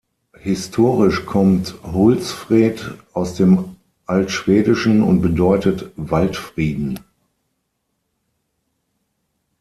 [0.39, 3.75] Historisch kommt „Hultsfred“ aus dem
[4.07, 6.97] Altschwedischen und bedeutet „Waldfrieden“.